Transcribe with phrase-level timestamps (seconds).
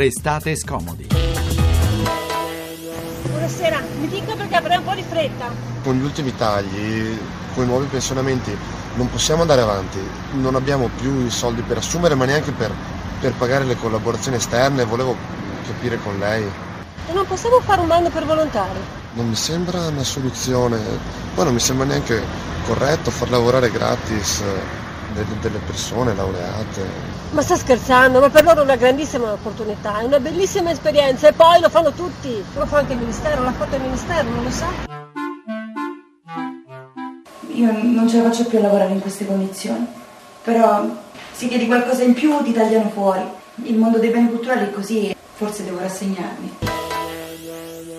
[0.00, 1.08] Restate scomodi.
[3.28, 5.50] Buonasera, mi dica perché avrei un po' di fretta.
[5.82, 7.18] Con gli ultimi tagli,
[7.52, 8.56] con i nuovi pensionamenti,
[8.94, 9.98] non possiamo andare avanti.
[10.40, 12.72] Non abbiamo più i soldi per assumere, ma neanche per,
[13.20, 14.86] per pagare le collaborazioni esterne.
[14.86, 15.14] Volevo
[15.66, 16.50] capire con lei.
[17.06, 18.80] E non possiamo fare un anno per volontari?
[19.12, 20.78] Non mi sembra una soluzione.
[21.34, 22.22] Poi non mi sembra neanche
[22.64, 27.18] corretto far lavorare gratis eh, delle, delle persone laureate.
[27.32, 31.32] Ma sta scherzando, ma per loro è una grandissima opportunità, è una bellissima esperienza e
[31.32, 32.42] poi lo fanno tutti.
[32.54, 34.66] Lo fa anche il Ministero, l'ha fatto il Ministero, non lo sa?
[37.52, 39.86] Io non ce la faccio più a lavorare in queste condizioni,
[40.42, 40.86] però
[41.32, 43.22] se chiedi qualcosa in più ti tagliano fuori.
[43.64, 46.89] Il mondo dei beni culturali è così, forse devo rassegnarmi.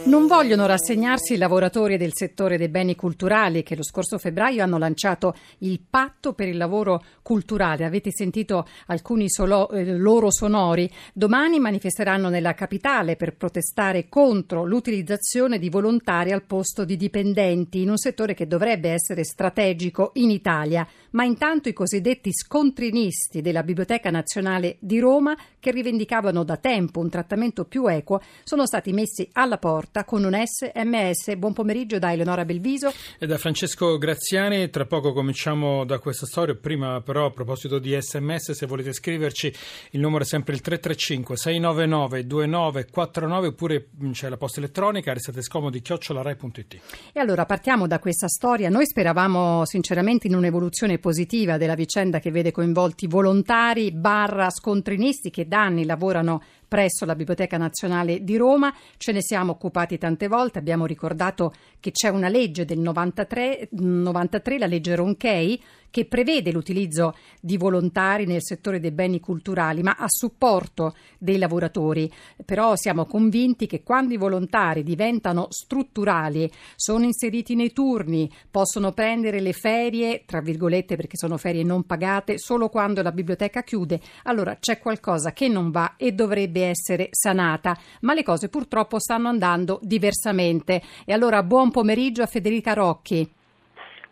[0.03, 4.79] Non vogliono rassegnarsi i lavoratori del settore dei beni culturali che lo scorso febbraio hanno
[4.79, 7.85] lanciato il patto per il lavoro culturale.
[7.85, 10.89] Avete sentito alcuni solo, eh, loro sonori.
[11.13, 17.89] Domani manifesteranno nella capitale per protestare contro l'utilizzazione di volontari al posto di dipendenti in
[17.89, 20.85] un settore che dovrebbe essere strategico in Italia.
[21.11, 27.09] Ma intanto i cosiddetti scontrinisti della Biblioteca Nazionale di Roma, che rivendicavano da tempo un
[27.09, 31.35] trattamento più equo, sono stati messi alla porta con un SMS.
[31.35, 32.93] Buon pomeriggio da Eleonora Belviso.
[33.19, 34.69] E da Francesco Graziani.
[34.69, 36.55] Tra poco cominciamo da questa storia.
[36.55, 39.53] Prima, però, a proposito di SMS, se volete scriverci,
[39.91, 45.11] il numero è sempre il 335 699 2949 oppure c'è la posta elettronica.
[45.11, 46.79] Restate scomodi chiocciolarai.it.
[47.11, 48.69] E allora partiamo da questa storia.
[48.69, 55.45] Noi speravamo sinceramente in un'evoluzione positiva della vicenda che vede coinvolti volontari barra scontrinisti che
[55.45, 56.41] da anni lavorano
[56.71, 58.73] presso la Biblioteca Nazionale di Roma.
[58.95, 64.57] Ce ne siamo occupati tante volte, abbiamo ricordato che c'è una legge del 93, 93
[64.57, 70.05] la legge Ronchei, che prevede l'utilizzo di volontari nel settore dei beni culturali, ma a
[70.07, 72.09] supporto dei lavoratori.
[72.45, 79.41] Però siamo convinti che quando i volontari diventano strutturali, sono inseriti nei turni, possono prendere
[79.41, 84.55] le ferie, tra virgolette perché sono ferie non pagate, solo quando la biblioteca chiude, allora
[84.57, 87.77] c'è qualcosa che non va e dovrebbe essere sanata.
[88.01, 90.81] Ma le cose purtroppo stanno andando diversamente.
[91.05, 93.39] E allora buon pomeriggio a Federica Rocchi.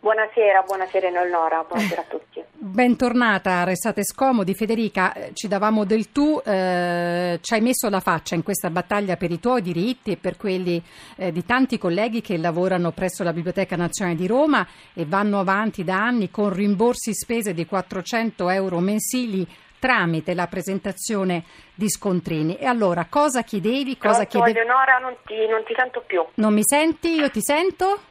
[0.02, 2.42] Buonasera, buonasera Eleonora, buonasera a tutti.
[2.56, 4.54] Bentornata, restate scomodi.
[4.54, 9.18] Federica, eh, ci davamo del tu, eh, ci hai messo la faccia in questa battaglia
[9.18, 10.82] per i tuoi diritti e per quelli
[11.16, 15.84] eh, di tanti colleghi che lavorano presso la Biblioteca Nazionale di Roma e vanno avanti
[15.84, 19.46] da anni con rimborsi spese di 400 euro mensili
[19.80, 21.42] tramite la presentazione
[21.74, 22.56] di scontrini.
[22.56, 23.96] E allora, cosa chiedevi?
[23.96, 24.58] Cosa Pronto, chiedevi?
[24.58, 26.24] Eleonora, non ti, non ti sento più.
[26.34, 27.14] Non mi senti?
[27.14, 28.02] Io ti sento?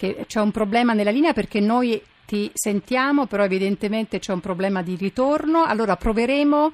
[0.00, 4.80] che c'è un problema nella linea perché noi ti sentiamo, però evidentemente c'è un problema
[4.80, 5.64] di ritorno.
[5.64, 6.72] Allora proveremo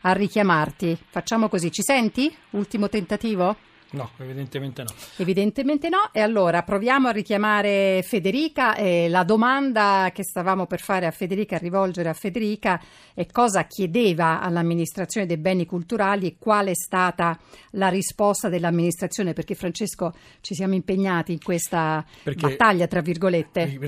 [0.00, 0.98] a richiamarti.
[1.08, 1.70] Facciamo così.
[1.70, 2.36] Ci senti?
[2.50, 3.54] Ultimo tentativo?
[3.94, 4.88] No, evidentemente no.
[5.16, 6.10] Evidentemente no.
[6.12, 8.74] E allora proviamo a richiamare Federica.
[8.74, 12.80] E la domanda che stavamo per fare a Federica, a rivolgere a Federica,
[13.14, 17.38] è cosa chiedeva all'amministrazione dei beni culturali e qual è stata
[17.72, 19.32] la risposta dell'amministrazione?
[19.32, 23.78] Perché Francesco ci siamo impegnati in questa perché, battaglia, tra virgolette.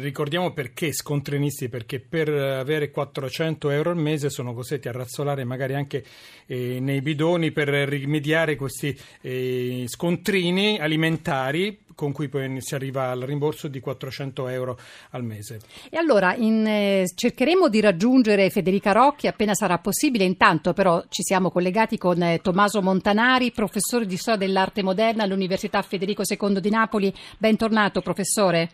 [0.00, 5.74] Ricordiamo perché scontrinisti, perché per avere 400 euro al mese sono costretti a razzolare magari
[5.74, 6.04] anche
[6.46, 8.98] eh, nei bidoni per rimediare questi...
[9.20, 9.50] Eh,
[9.86, 14.78] scontrini alimentari con cui poi si arriva al rimborso di 400 euro
[15.10, 15.60] al mese.
[15.90, 20.24] E allora in, eh, cercheremo di raggiungere Federica Rocchi appena sarà possibile.
[20.24, 25.80] Intanto però ci siamo collegati con eh, Tommaso Montanari, professore di storia dell'arte moderna all'Università
[25.82, 27.14] Federico II di Napoli.
[27.38, 28.70] Bentornato professore.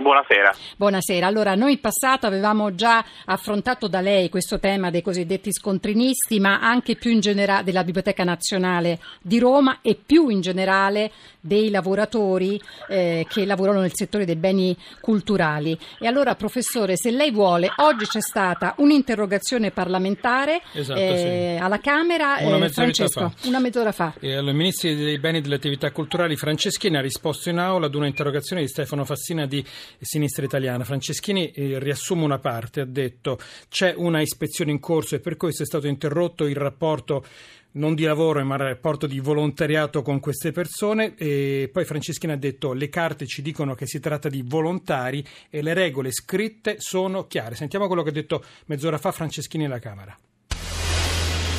[0.00, 0.54] Buonasera.
[0.76, 1.26] Buonasera.
[1.26, 6.60] Allora, noi in passato avevamo già affrontato da lei questo tema dei cosiddetti scontrinisti, ma
[6.60, 11.10] anche più in generale della Biblioteca Nazionale di Roma e più in generale
[11.40, 15.76] dei lavoratori eh, che lavorano nel settore dei beni culturali.
[15.98, 21.62] E allora, professore, se lei vuole, oggi c'è stata un'interrogazione parlamentare esatto, eh, sì.
[21.62, 22.36] alla Camera.
[22.42, 23.48] Una eh, Francesco, fa.
[23.48, 24.14] Una mezz'ora fa.
[24.20, 27.86] E allora, il Ministro dei Beni e delle Attività Culturali Franceschini ha risposto in aula
[27.86, 29.64] ad una interrogazione di Stefano Fassina di
[30.00, 30.84] Sinistra Italiana.
[30.84, 33.38] Franceschini eh, riassume una parte, ha detto
[33.68, 37.24] c'è una ispezione in corso e per questo è stato interrotto il rapporto
[37.72, 42.72] non di lavoro ma rapporto di volontariato con queste persone e poi Franceschini ha detto
[42.72, 47.54] le carte ci dicono che si tratta di volontari e le regole scritte sono chiare.
[47.54, 50.16] Sentiamo quello che ha detto mezz'ora fa Franceschini alla Camera.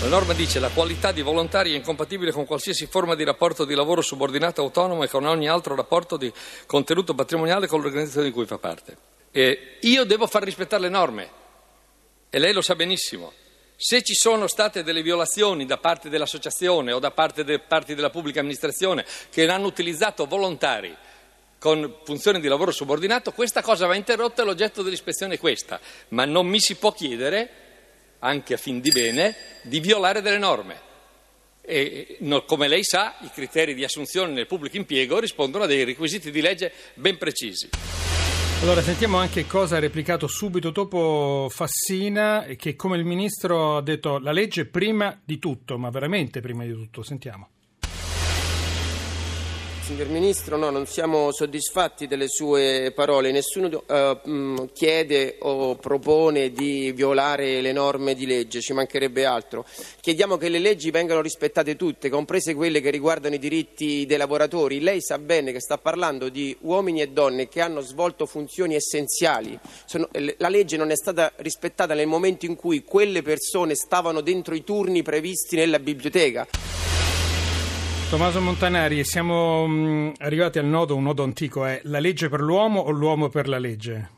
[0.02, 3.66] La norma dice che la qualità di volontari è incompatibile con qualsiasi forma di rapporto
[3.66, 6.32] di lavoro subordinato autonomo e con ogni altro rapporto di
[6.66, 8.96] contenuto patrimoniale con l'organizzazione di cui fa parte.
[9.32, 11.30] E io devo far rispettare le norme
[12.30, 13.34] e lei lo sa benissimo.
[13.76, 18.10] Se ci sono state delle violazioni da parte dell'associazione o da parte delle parti della
[18.10, 20.96] pubblica amministrazione che hanno utilizzato volontari
[21.60, 25.78] con funzioni di lavoro subordinato, questa cosa va interrotta e l'oggetto dell'ispezione è questa.
[26.10, 27.68] Ma non mi si può chiedere,
[28.20, 30.88] anche a fin di bene, di violare delle norme.
[31.62, 36.32] E, come lei sa, i criteri di assunzione nel pubblico impiego rispondono a dei requisiti
[36.32, 37.70] di legge ben precisi.
[38.62, 44.18] Allora sentiamo anche cosa ha replicato subito dopo Fassina, che come il ministro ha detto
[44.20, 47.02] la legge prima di tutto, ma veramente prima di tutto.
[47.02, 47.52] Sentiamo.
[49.90, 53.32] Signor Ministro, no, non siamo soddisfatti delle sue parole.
[53.32, 59.66] Nessuno uh, chiede o propone di violare le norme di legge, ci mancherebbe altro.
[60.00, 64.80] Chiediamo che le leggi vengano rispettate tutte, comprese quelle che riguardano i diritti dei lavoratori.
[64.80, 69.58] Lei sa bene che sta parlando di uomini e donne che hanno svolto funzioni essenziali.
[69.86, 70.08] Sono,
[70.38, 74.64] la legge non è stata rispettata nel momento in cui quelle persone stavano dentro i
[74.64, 76.79] turni previsti nella biblioteca.
[78.10, 82.80] Tommaso Montanari, siamo mh, arrivati al nodo, un nodo antico, è la legge per l'uomo
[82.80, 84.10] o l'uomo per la legge?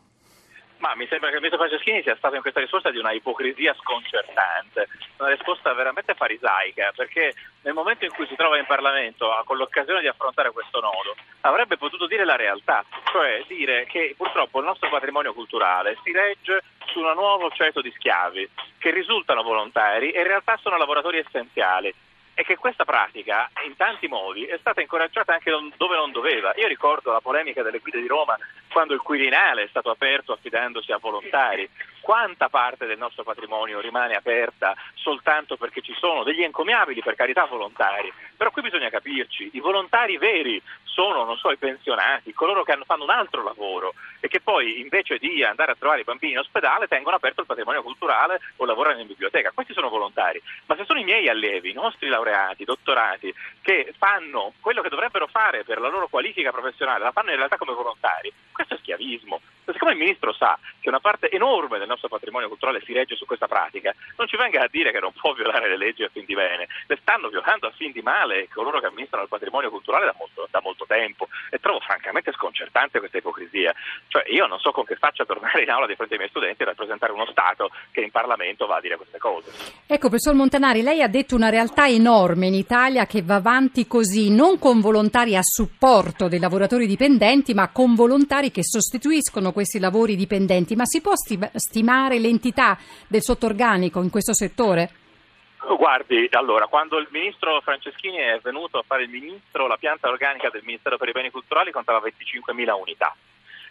[0.78, 3.76] Ma mi sembra che il ministro Franceschini sia stato in questa risposta di una ipocrisia
[3.82, 7.34] sconcertante, una risposta veramente farisaica, perché
[7.64, 11.76] nel momento in cui si trova in Parlamento, con l'occasione di affrontare questo nodo, avrebbe
[11.76, 17.00] potuto dire la realtà, cioè dire che purtroppo il nostro patrimonio culturale si regge su
[17.00, 21.94] un nuovo ceto di schiavi che risultano volontari e in realtà sono lavoratori essenziali
[22.42, 26.54] è che questa pratica in tanti modi è stata incoraggiata anche dove non doveva.
[26.56, 28.38] Io ricordo la polemica delle guide di Roma
[28.72, 31.70] quando il Quirinale è stato aperto affidandosi a volontari.
[32.02, 37.46] Quanta parte del nostro patrimonio rimane aperta soltanto perché ci sono degli encomiabili, per carità,
[37.46, 38.12] volontari?
[38.36, 43.04] Però qui bisogna capirci, i volontari veri sono, non so, i pensionati, coloro che fanno
[43.04, 46.88] un altro lavoro e che poi invece di andare a trovare i bambini in ospedale
[46.88, 49.52] tengono aperto il patrimonio culturale o lavorano in biblioteca.
[49.52, 50.42] Questi sono volontari.
[50.66, 55.28] Ma se sono i miei allievi, i nostri laureati, dottorati, che fanno quello che dovrebbero
[55.28, 59.40] fare per la loro qualifica professionale, la fanno in realtà come volontari, questo è schiavismo.
[59.66, 63.26] Siccome il Ministro sa che una parte enorme del nostro patrimonio culturale si regge su
[63.26, 66.26] questa pratica, non ci venga a dire che non può violare le leggi a fin
[66.26, 70.06] di bene, le stanno violando a fin di male coloro che amministrano il patrimonio culturale
[70.06, 73.74] da molto, da molto tempo e trovo francamente sconcertante questa ipocrisia.
[74.08, 76.64] Cioè io non so con che faccia tornare in aula di fronte ai miei studenti
[76.64, 79.52] e rappresentare uno Stato che in Parlamento va a dire queste cose.
[79.86, 84.34] Ecco, professor Montanari, lei ha detto una realtà enorme in Italia che va avanti così,
[84.34, 90.16] non con volontari a supporto dei lavoratori dipendenti, ma con volontari che sostituiscono questi lavori
[90.16, 90.76] dipendenti.
[90.76, 92.78] Ma si può stimare l'entità
[93.08, 94.92] del sottorganico in questo settore?
[95.78, 100.50] Guardi, allora, quando il ministro Franceschini è venuto a fare il ministro, la pianta organica
[100.50, 103.16] del Ministero per i Beni Culturali contava 25.000 unità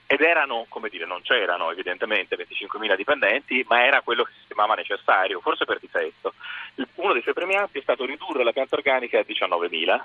[0.06, 4.74] ed erano, come dire, non c'erano evidentemente 25.000 dipendenti, ma era quello che si stimava
[4.74, 6.34] necessario, forse per difetto.
[6.96, 10.02] Uno dei suoi premiati è stato ridurre la pianta organica a 19.000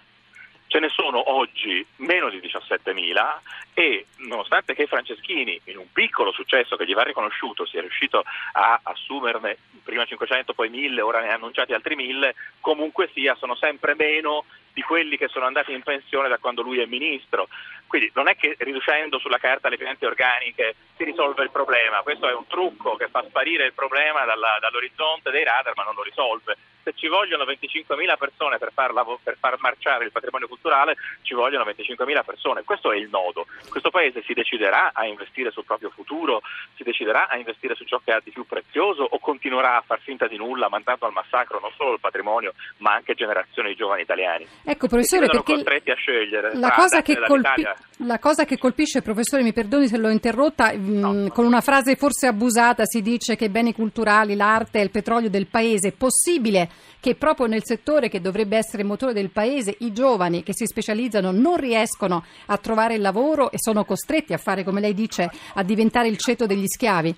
[0.76, 3.40] ce ne sono oggi meno di 17.000
[3.74, 8.82] e nonostante che Franceschini in un piccolo successo che gli va riconosciuto sia riuscito a
[8.84, 13.96] assumerne prima 500 poi 1.000 ora ne ha annunciati altri 1.000 comunque sia sono sempre
[13.96, 14.44] meno
[14.74, 17.48] di quelli che sono andati in pensione da quando lui è ministro.
[17.88, 22.02] Quindi non è che riducendo sulla carta le piante organiche si risolve il problema.
[22.02, 25.96] Questo è un trucco che fa sparire il problema dalla, dall'orizzonte dei radar ma non
[25.96, 30.96] lo risolve se ci vogliono 25.000 persone per far, per far, marciare il patrimonio culturale,
[31.24, 32.64] ci vogliono 25.000 persone.
[32.64, 33.48] Questo è il nodo.
[33.70, 36.42] Questo Paese si deciderà a investire sul proprio futuro,
[36.76, 40.00] si deciderà a investire su ciò che ha di più prezioso o continuerà a far
[40.02, 44.04] finta di nulla, mandando al massacro non solo il patrimonio, ma anche generazioni di giovani
[44.04, 44.46] italiani.
[44.64, 47.64] Ecco, professore, perché costretti a scegliere la cosa, colpi...
[48.06, 51.12] la cosa, che colpisce, professore, mi perdoni se l'ho interrotta, mm, no.
[51.14, 54.92] mh, con una frase forse abusata si dice che i beni culturali, l'arte è il
[54.92, 55.88] petrolio del Paese.
[55.88, 56.70] È possibile
[57.00, 60.66] che proprio nel settore che dovrebbe essere il motore del paese i giovani che si
[60.66, 65.30] specializzano non riescono a trovare il lavoro e sono costretti a fare, come lei dice,
[65.56, 67.16] a diventare il ceto degli schiavi?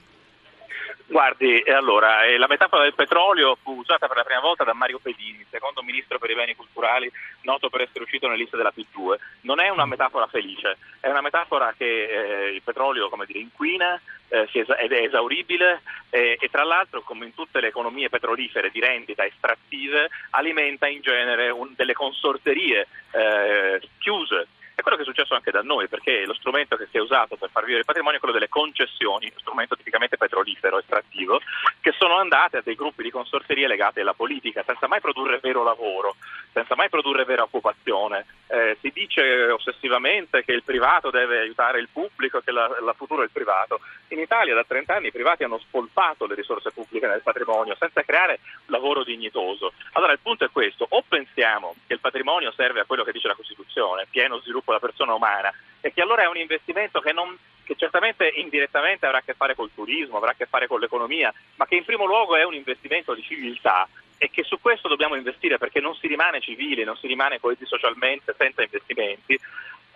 [1.09, 4.99] Guardi, allora, eh, la metafora del petrolio fu usata per la prima volta da Mario
[4.99, 7.09] Pedini, secondo ministro per i beni culturali,
[7.43, 9.15] noto per essere uscito nelle liste della P2.
[9.41, 13.99] Non è una metafora felice, è una metafora che eh, il petrolio, come dire, inquina,
[14.29, 18.79] eh, ed è esauribile eh, e tra l'altro, come in tutte le economie petrolifere di
[18.79, 25.33] rendita estrattive, alimenta in genere un, delle consorterie eh, chiuse è quello che è successo
[25.33, 28.17] anche da noi, perché lo strumento che si è usato per far vivere il patrimonio
[28.17, 31.41] è quello delle concessioni, strumento tipicamente petrolifero, estrattivo,
[31.81, 35.63] che sono andate a dei gruppi di consorterie legati alla politica, senza mai produrre vero
[35.63, 36.17] lavoro,
[36.53, 38.27] senza mai produrre vera occupazione.
[38.49, 43.21] Eh, si dice ossessivamente che il privato deve aiutare il pubblico, che la, la futuro
[43.21, 43.79] è il privato.
[44.09, 48.03] In Italia da 30 anni i privati hanno spolpato le risorse pubbliche nel patrimonio senza
[48.03, 49.73] creare lavoro dignitoso.
[49.93, 53.27] Allora il punto è questo, o pensiamo che il patrimonio serve a quello che dice
[53.27, 57.37] la Costituzione, pieno sviluppo della persona umana, e che allora è un investimento che, non,
[57.63, 61.33] che certamente indirettamente avrà a che fare col turismo, avrà a che fare con l'economia,
[61.55, 65.15] ma che in primo luogo è un investimento di civiltà e che su questo dobbiamo
[65.15, 69.39] investire perché non si rimane civili, non si rimane coesi socialmente senza investimenti,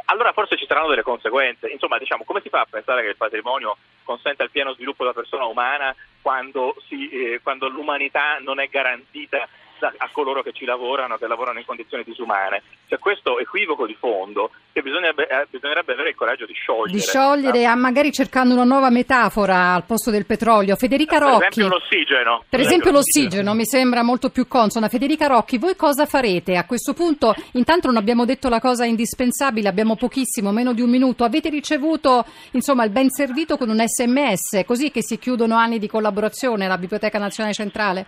[0.05, 1.67] allora forse ci saranno delle conseguenze.
[1.67, 5.15] Insomma, diciamo, come si fa a pensare che il patrimonio consenta il pieno sviluppo della
[5.15, 9.47] persona umana quando, si, eh, quando l'umanità non è garantita
[9.87, 12.61] a coloro che ci lavorano, che lavorano in condizioni disumane.
[12.87, 16.91] C'è questo equivoco di fondo che bisognerebbe, eh, bisognerebbe avere il coraggio di sciogliere.
[16.91, 20.75] Di sciogliere, ah, magari cercando una nuova metafora al posto del petrolio.
[20.75, 21.37] Federica Rocchi.
[21.39, 22.43] Per esempio l'ossigeno.
[22.47, 24.87] Per esempio l'ossigeno, mi sembra molto più consona.
[24.87, 26.55] Federica Rocchi, voi cosa farete?
[26.55, 30.89] A questo punto, intanto non abbiamo detto la cosa indispensabile, abbiamo pochissimo, meno di un
[30.89, 31.23] minuto.
[31.23, 35.87] Avete ricevuto insomma, il ben servito con un sms, così che si chiudono anni di
[35.87, 38.05] collaborazione alla Biblioteca Nazionale Centrale?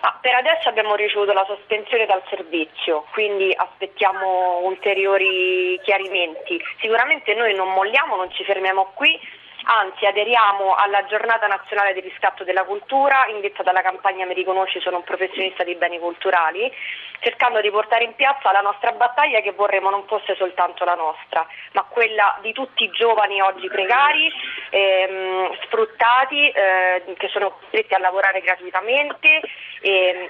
[0.00, 6.60] Ah, per adesso abbiamo ricevuto la sospensione dal servizio, quindi aspettiamo ulteriori chiarimenti.
[6.80, 9.18] Sicuramente noi non molliamo, non ci fermiamo qui,
[9.70, 14.96] anzi aderiamo alla giornata nazionale di riscatto della cultura indetta dalla campagna Mi riconosci sono
[14.96, 16.72] un professionista di beni culturali,
[17.20, 21.46] cercando di portare in piazza la nostra battaglia che vorremmo non fosse soltanto la nostra,
[21.72, 24.32] ma quella di tutti i giovani oggi precari,
[24.70, 29.40] ehm, sfruttati, eh, che sono costretti a lavorare gratuitamente.
[29.82, 30.28] Ehm,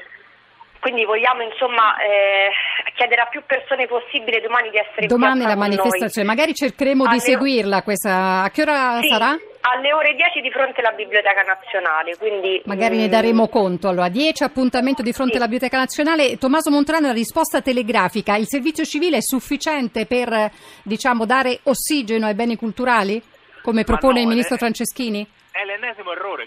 [0.80, 2.50] quindi vogliamo insomma eh,
[2.98, 6.36] chiedere a più persone possibile domani di essere domani la manifestazione, noi.
[6.36, 7.14] magari cercheremo Alle...
[7.14, 8.42] di seguirla questa.
[8.42, 9.38] A che ora sì, sarà?
[9.60, 12.16] Alle ore 10 di fronte alla Biblioteca Nazionale.
[12.18, 12.98] Quindi, magari mh...
[12.98, 13.88] ne mm, daremo conto.
[13.88, 15.38] Allora, 10 appuntamento di fronte sì.
[15.38, 16.38] alla Biblioteca Nazionale.
[16.38, 18.34] Tommaso Montrano, la risposta telegrafica.
[18.34, 20.50] Il servizio civile è sufficiente per
[20.82, 23.22] diciamo, dare ossigeno ai beni culturali?
[23.62, 25.26] Come propone no, il ministro Franceschini?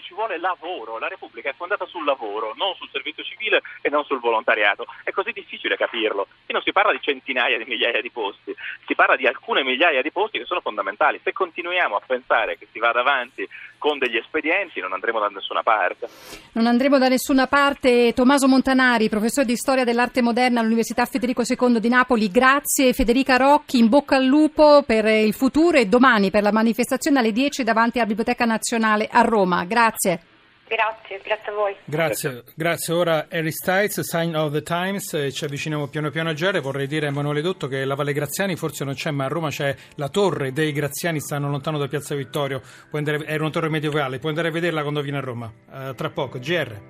[0.02, 4.04] Ci vuole lavoro, la Repubblica è fondata sul lavoro, non sul servizio civile e non
[4.04, 8.10] sul volontariato, è così difficile capirlo, qui non si parla di centinaia di migliaia di
[8.10, 8.54] posti,
[8.86, 12.68] si parla di alcune migliaia di posti che sono fondamentali, se continuiamo a pensare che
[12.72, 13.48] si vada avanti
[13.82, 16.06] con degli espedienti non andremo da nessuna parte.
[16.52, 21.80] Non andremo da nessuna parte, Tommaso Montanari, professore di storia dell'arte moderna all'Università Federico II
[21.80, 26.44] di Napoli, grazie Federica Rocchi, in bocca al lupo per il futuro e domani per
[26.44, 29.64] la manifestazione alle 10 davanti alla Biblioteca Nazionale a Roma.
[29.64, 30.31] Grazie.
[30.72, 31.76] Grazie, grazie a voi.
[31.84, 32.94] Grazie, grazie.
[32.94, 36.60] Ora Harry Stiles, Sign of the Times, eh, ci avviciniamo piano piano a Gere.
[36.60, 39.50] Vorrei dire a Emanuele Dotto che la Valle Graziani forse non c'è, ma a Roma
[39.50, 42.62] c'è la torre dei Graziani, stanno lontano da Piazza Vittorio.
[42.90, 45.52] Andare, è una torre medievale, puoi andare a vederla quando viene a Roma.
[45.70, 46.80] Uh, tra poco, GR.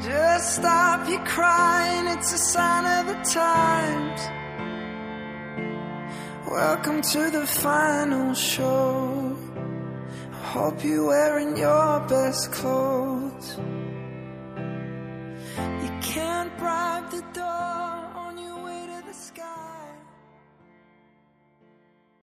[0.00, 4.30] Just stop your crying, it's a sign of the times.
[6.50, 9.11] Welcome to the final show.
[10.52, 13.56] hope you're wearing your best clothes.
[15.82, 17.61] You can't bribe the door.